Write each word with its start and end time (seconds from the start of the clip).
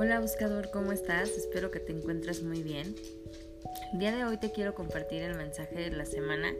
Hola 0.00 0.20
buscador, 0.20 0.70
¿cómo 0.70 0.92
estás? 0.92 1.28
Espero 1.30 1.72
que 1.72 1.80
te 1.80 1.90
encuentres 1.90 2.44
muy 2.44 2.62
bien. 2.62 2.94
El 3.92 3.98
día 3.98 4.14
de 4.14 4.22
hoy 4.22 4.36
te 4.36 4.52
quiero 4.52 4.72
compartir 4.72 5.22
el 5.22 5.34
mensaje 5.34 5.74
de 5.74 5.90
la 5.90 6.04
semana 6.04 6.54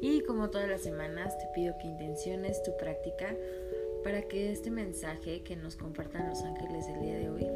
y 0.00 0.22
como 0.22 0.48
todas 0.48 0.66
las 0.66 0.80
semanas 0.80 1.36
te 1.36 1.44
pido 1.54 1.76
que 1.76 1.88
intenciones 1.88 2.62
tu 2.62 2.74
práctica 2.78 3.36
para 4.02 4.22
que 4.22 4.50
este 4.50 4.70
mensaje 4.70 5.42
que 5.42 5.56
nos 5.56 5.76
compartan 5.76 6.26
los 6.30 6.40
ángeles 6.40 6.86
el 6.88 7.02
día 7.02 7.18
de 7.18 7.28
hoy 7.28 7.46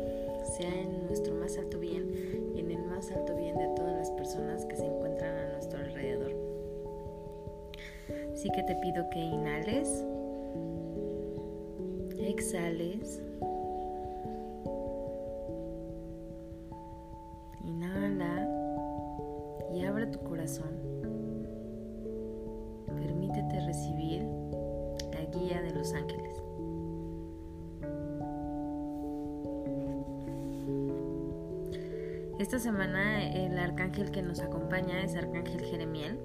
sea 0.58 0.78
en 0.78 1.06
nuestro 1.06 1.34
más 1.36 1.56
alto 1.56 1.80
bien 1.80 2.52
y 2.54 2.60
en 2.60 2.70
el 2.70 2.82
más 2.82 3.10
alto 3.10 3.34
bien 3.34 3.56
de 3.56 3.68
todas 3.76 3.96
las 3.96 4.10
personas 4.10 4.66
que 4.66 4.76
se 4.76 4.84
encuentran 4.84 5.38
a 5.38 5.52
nuestro 5.54 5.78
alrededor. 5.78 6.34
Así 8.34 8.50
que 8.50 8.62
te 8.62 8.74
pido 8.82 9.08
que 9.08 9.20
inhales, 9.20 10.04
exhales 12.18 13.22
tu 20.10 20.20
corazón. 20.20 20.70
Permítete 22.86 23.60
recibir 23.66 24.22
la 25.12 25.24
guía 25.32 25.62
de 25.62 25.72
los 25.72 25.92
ángeles. 25.92 26.42
Esta 32.38 32.58
semana 32.58 33.26
el 33.32 33.58
arcángel 33.58 34.10
que 34.10 34.22
nos 34.22 34.40
acompaña 34.40 35.02
es 35.02 35.16
Arcángel 35.16 35.60
Jeremiel. 35.62 36.18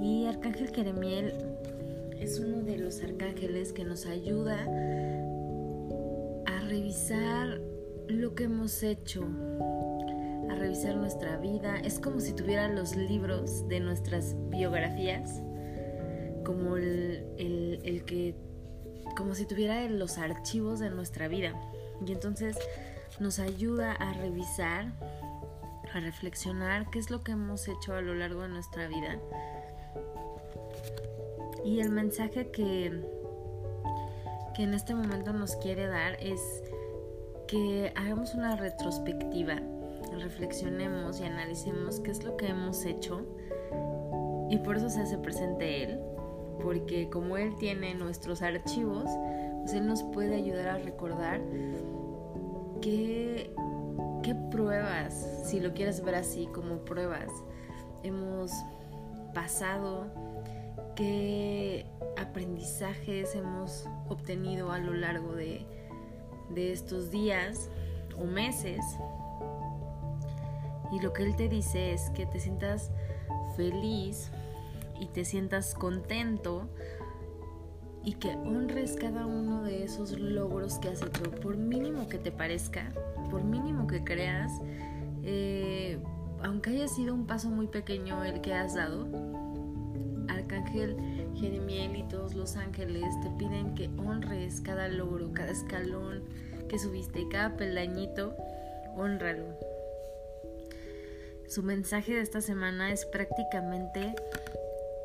Y 0.00 0.26
Arcángel 0.26 0.68
Jeremiel 0.68 1.32
es 2.20 2.38
uno 2.38 2.62
de 2.62 2.78
los 2.78 3.02
arcángeles 3.02 3.72
que 3.72 3.84
nos 3.84 4.06
ayuda 4.06 4.58
a 6.46 6.60
revisar 6.68 7.60
lo 8.08 8.34
que 8.34 8.44
hemos 8.44 8.82
hecho, 8.82 9.24
a 10.50 10.54
revisar 10.54 10.96
nuestra 10.96 11.36
vida. 11.38 11.78
Es 11.78 11.98
como 11.98 12.20
si 12.20 12.32
tuviera 12.32 12.68
los 12.68 12.96
libros 12.96 13.66
de 13.68 13.80
nuestras 13.80 14.36
biografías, 14.50 15.42
como 16.44 16.76
el, 16.76 17.80
el, 17.82 18.04
que, 18.04 18.34
como 19.16 19.34
si 19.34 19.46
tuviera 19.46 19.88
los 19.88 20.18
archivos 20.18 20.80
de 20.80 20.90
nuestra 20.90 21.28
vida. 21.28 21.58
Y 22.06 22.12
entonces 22.12 22.56
nos 23.20 23.38
ayuda 23.38 23.92
a 23.92 24.12
revisar, 24.14 24.92
a 25.92 26.00
reflexionar 26.00 26.90
qué 26.90 26.98
es 26.98 27.10
lo 27.10 27.22
que 27.22 27.32
hemos 27.32 27.68
hecho 27.68 27.94
a 27.94 28.02
lo 28.02 28.14
largo 28.14 28.42
de 28.42 28.48
nuestra 28.48 28.88
vida. 28.88 29.18
Y 31.64 31.80
el 31.80 31.88
mensaje 31.88 32.50
que, 32.50 33.02
que 34.54 34.62
en 34.62 34.74
este 34.74 34.94
momento 34.94 35.32
nos 35.32 35.56
quiere 35.56 35.86
dar 35.86 36.14
es 36.20 36.62
que 37.46 37.92
hagamos 37.96 38.34
una 38.34 38.56
retrospectiva 38.56 39.60
reflexionemos 40.20 41.20
y 41.20 41.24
analicemos 41.24 42.00
qué 42.00 42.10
es 42.10 42.24
lo 42.24 42.36
que 42.36 42.48
hemos 42.48 42.84
hecho. 42.84 43.22
Y 44.50 44.58
por 44.58 44.76
eso 44.76 44.88
se 44.88 45.00
hace 45.00 45.18
presente 45.18 45.82
Él, 45.82 46.00
porque 46.62 47.08
como 47.08 47.36
Él 47.36 47.54
tiene 47.58 47.94
nuestros 47.94 48.42
archivos, 48.42 49.04
pues 49.60 49.74
Él 49.74 49.86
nos 49.86 50.02
puede 50.02 50.36
ayudar 50.36 50.68
a 50.68 50.78
recordar 50.78 51.40
qué, 52.80 53.52
qué 54.22 54.34
pruebas, 54.50 55.42
si 55.44 55.60
lo 55.60 55.72
quieres 55.72 56.04
ver 56.04 56.16
así 56.16 56.46
como 56.46 56.84
pruebas, 56.84 57.30
hemos 58.02 58.52
pasado, 59.32 60.06
qué 60.94 61.86
aprendizajes 62.16 63.34
hemos 63.34 63.88
obtenido 64.08 64.70
a 64.70 64.78
lo 64.78 64.92
largo 64.92 65.34
de, 65.34 65.66
de 66.50 66.72
estos 66.72 67.10
días 67.10 67.70
o 68.18 68.24
meses. 68.24 68.84
Y 70.92 71.00
lo 71.00 71.12
que 71.12 71.24
Él 71.24 71.36
te 71.36 71.48
dice 71.48 71.92
es 71.92 72.10
que 72.10 72.26
te 72.26 72.38
sientas 72.38 72.90
feliz 73.56 74.30
y 75.00 75.06
te 75.06 75.24
sientas 75.24 75.74
contento 75.74 76.68
y 78.04 78.14
que 78.14 78.28
honres 78.36 78.96
cada 79.00 79.26
uno 79.26 79.62
de 79.62 79.84
esos 79.84 80.18
logros 80.18 80.78
que 80.78 80.88
has 80.88 81.02
hecho, 81.02 81.30
por 81.30 81.56
mínimo 81.56 82.06
que 82.08 82.18
te 82.18 82.30
parezca, 82.30 82.92
por 83.30 83.42
mínimo 83.42 83.86
que 83.86 84.04
creas, 84.04 84.52
eh, 85.22 85.98
aunque 86.42 86.70
haya 86.70 86.88
sido 86.88 87.14
un 87.14 87.26
paso 87.26 87.48
muy 87.48 87.66
pequeño 87.66 88.22
el 88.24 88.42
que 88.42 88.52
has 88.52 88.74
dado, 88.74 89.08
Arcángel 90.28 90.96
Jeremiel 91.36 91.96
y 91.96 92.02
todos 92.04 92.34
los 92.34 92.56
ángeles 92.56 93.04
te 93.22 93.30
piden 93.38 93.74
que 93.74 93.90
honres 93.98 94.60
cada 94.60 94.88
logro, 94.88 95.32
cada 95.32 95.50
escalón 95.50 96.22
que 96.68 96.78
subiste, 96.78 97.28
cada 97.28 97.56
peldañito, 97.56 98.34
honralo. 98.96 99.46
Su 101.48 101.62
mensaje 101.62 102.14
de 102.14 102.20
esta 102.20 102.40
semana 102.40 102.92
es 102.92 103.04
prácticamente 103.06 104.14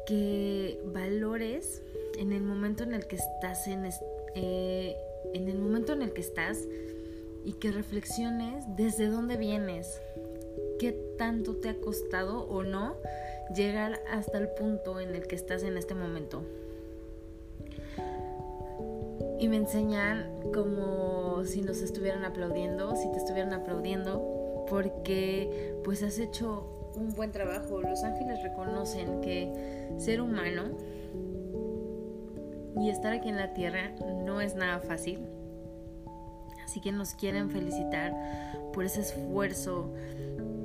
que 0.08 0.82
valores 0.86 1.82
en 2.18 2.34
el 2.34 2.42
momento 2.42 2.84
en 2.84 2.94
el 2.94 3.06
que 3.06 3.18
estás 3.18 3.68
en, 3.68 3.88
eh, 4.36 4.98
en 5.34 5.48
el 5.48 5.60
momento 5.60 5.94
en 5.94 6.02
el 6.02 6.14
que 6.14 6.22
estás 6.22 6.58
y 7.46 7.54
que 7.54 7.72
reflexiones 7.72 8.66
desde 8.76 9.08
dónde 9.08 9.38
vienes, 9.38 10.02
qué 10.80 10.92
tanto 11.18 11.56
te 11.58 11.70
ha 11.70 11.76
costado 11.76 12.42
o 12.48 12.64
no 12.64 12.96
llegar 13.54 14.00
hasta 14.12 14.38
el 14.38 14.50
punto 14.50 15.00
en 15.00 15.16
el 15.16 15.28
que 15.28 15.36
estás 15.36 15.64
en 15.64 15.78
este 15.78 15.96
momento. 15.96 16.44
Y 19.40 19.48
me 19.48 19.56
enseñan 19.56 20.30
como 20.54 21.44
si 21.46 21.62
nos 21.62 21.82
estuvieran 21.82 22.26
aplaudiendo, 22.26 22.96
si 22.96 23.10
te 23.12 23.18
estuvieran 23.18 23.54
aplaudiendo, 23.54 24.66
porque 24.70 25.76
pues 25.84 26.04
has 26.04 26.20
hecho 26.20 26.92
un 26.96 27.14
buen 27.14 27.32
trabajo. 27.32 27.82
Los 27.82 28.04
ángeles 28.04 28.44
reconocen 28.44 29.22
que 29.22 29.94
ser 29.98 30.22
humano 30.22 30.64
y 32.82 32.90
estar 32.90 33.14
aquí 33.14 33.30
en 33.30 33.38
la 33.38 33.54
tierra 33.54 33.92
no 34.26 34.42
es 34.42 34.56
nada 34.56 34.80
fácil. 34.80 35.20
Así 36.64 36.82
que 36.82 36.92
nos 36.92 37.14
quieren 37.14 37.50
felicitar 37.50 38.14
por 38.74 38.86
ese 38.86 39.02
esfuerzo, 39.02 39.90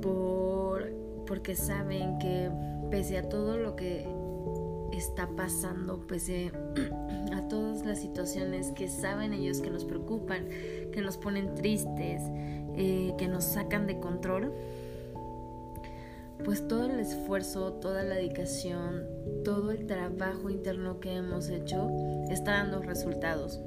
por 0.01 0.93
porque 1.25 1.55
saben 1.55 2.19
que 2.19 2.49
pese 2.89 3.17
a 3.17 3.29
todo 3.29 3.57
lo 3.57 3.75
que 3.75 4.05
está 4.91 5.27
pasando, 5.35 6.05
pese 6.07 6.51
a 7.33 7.47
todas 7.47 7.85
las 7.85 7.99
situaciones 7.99 8.71
que 8.71 8.87
saben 8.87 9.33
ellos 9.33 9.61
que 9.61 9.69
nos 9.69 9.85
preocupan, 9.85 10.47
que 10.91 11.01
nos 11.01 11.17
ponen 11.17 11.55
tristes, 11.55 12.21
eh, 12.75 13.13
que 13.17 13.27
nos 13.27 13.43
sacan 13.43 13.87
de 13.87 13.99
control, 13.99 14.53
pues 16.43 16.67
todo 16.67 16.85
el 16.85 16.99
esfuerzo, 16.99 17.73
toda 17.73 18.03
la 18.03 18.15
dedicación, 18.15 19.05
todo 19.43 19.71
el 19.71 19.87
trabajo 19.87 20.49
interno 20.49 20.99
que 20.99 21.15
hemos 21.15 21.49
hecho 21.49 21.89
está 22.29 22.51
dando 22.57 22.81
resultados. 22.81 23.61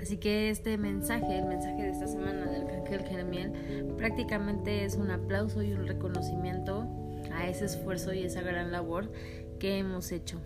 Así 0.00 0.16
que 0.16 0.50
este 0.50 0.76
mensaje, 0.78 1.38
el 1.38 1.46
mensaje 1.46 1.82
de 1.82 1.90
esta 1.90 2.08
semana 2.08 2.50
del 2.50 2.62
Arcángel 2.62 3.02
Jeremiel, 3.04 3.52
prácticamente 3.96 4.84
es 4.84 4.96
un 4.96 5.10
aplauso 5.10 5.62
y 5.62 5.72
un 5.72 5.86
reconocimiento 5.86 6.88
a 7.34 7.48
ese 7.48 7.66
esfuerzo 7.66 8.12
y 8.12 8.24
esa 8.24 8.42
gran 8.42 8.72
labor 8.72 9.10
que 9.58 9.78
hemos 9.78 10.12
hecho 10.12 10.40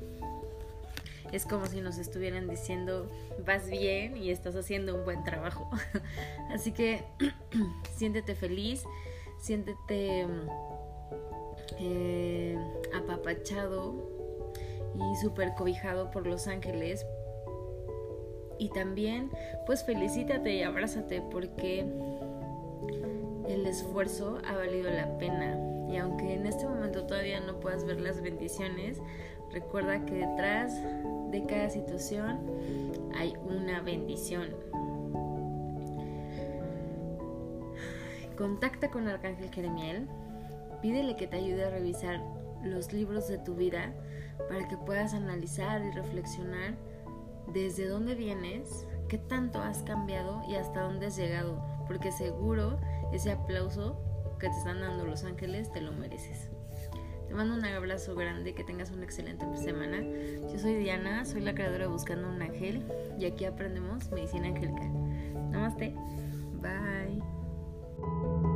es 1.33 1.45
como 1.45 1.67
si 1.67 1.81
nos 1.81 1.99
estuvieran 1.99 2.49
diciendo 2.49 3.11
vas 3.45 3.69
bien 3.69 4.17
y 4.17 4.31
estás 4.31 4.57
haciendo 4.57 4.95
un 4.95 5.05
buen 5.05 5.25
trabajo. 5.25 5.69
Así 6.51 6.73
que 6.73 7.05
siéntete 7.97 8.35
feliz, 8.35 8.85
siéntete 9.39 10.27
eh, 11.79 12.57
apapachado 12.95 13.95
y 14.95 15.17
súper 15.21 15.55
cobijado 15.55 16.11
por 16.11 16.27
los 16.27 16.47
ángeles. 16.47 17.05
Y 18.59 18.71
también 18.71 19.31
pues 19.67 19.85
felicítate 19.85 20.55
y 20.55 20.63
abrázate 20.63 21.21
porque 21.21 21.81
el 23.49 23.67
esfuerzo 23.67 24.39
ha 24.47 24.57
valido 24.57 24.91
la 24.91 25.19
pena. 25.19 25.76
Y 25.89 25.97
aunque 25.97 26.35
en 26.35 26.47
este 26.47 26.67
momento 26.67 27.07
todavía 27.07 27.41
no 27.41 27.61
puedas 27.61 27.85
ver 27.85 28.01
las 28.01 28.21
bendiciones, 28.21 29.01
recuerda 29.53 30.05
que 30.05 30.15
detrás 30.15 30.75
de 31.31 31.45
cada 31.47 31.71
situación 31.71 32.41
hay 33.15 33.35
una 33.45 33.81
bendición. 33.81 34.51
Contacta 38.37 38.91
con 38.91 39.09
Arcángel 39.09 39.51
Jeremiel, 39.51 40.09
pídele 40.83 41.17
que 41.17 41.27
te 41.27 41.37
ayude 41.37 41.65
a 41.65 41.71
revisar 41.71 42.21
los 42.63 42.93
libros 42.93 43.29
de 43.29 43.39
tu 43.39 43.55
vida 43.55 43.95
para 44.49 44.69
que 44.69 44.77
puedas 44.77 45.15
analizar 45.15 45.83
y 45.85 45.91
reflexionar 45.91 46.75
desde 47.53 47.87
dónde 47.87 48.15
vienes, 48.15 48.87
qué 49.09 49.19
tanto 49.19 49.61
has 49.61 49.83
cambiado 49.83 50.43
y 50.49 50.57
hasta 50.57 50.83
dónde 50.83 51.07
has 51.07 51.17
llegado, 51.17 51.63
porque 51.87 52.13
seguro 52.13 52.79
ese 53.13 53.33
aplauso 53.33 53.99
que 54.39 54.49
te 54.49 54.57
están 54.57 54.81
dando 54.81 55.05
los 55.05 55.25
ángeles 55.25 55.73
te 55.73 55.81
lo 55.81 55.93
mereces. 55.93 56.49
Te 57.29 57.35
mando 57.35 57.55
un 57.55 57.65
abrazo 57.65 58.15
grande, 58.15 58.55
que 58.55 58.63
tengas 58.63 58.91
una 58.91 59.05
excelente 59.05 59.45
semana. 59.57 60.01
Yo 60.01 60.59
soy 60.59 60.75
Diana, 60.75 61.25
soy 61.25 61.41
la 61.41 61.55
creadora 61.55 61.85
de 61.85 61.91
Buscando 61.91 62.29
un 62.29 62.41
Ángel 62.41 62.85
y 63.19 63.25
aquí 63.25 63.45
aprendemos 63.45 64.11
medicina 64.13 64.47
angelical. 64.49 64.91
Namaste. 65.51 65.95
Bye. 66.63 68.56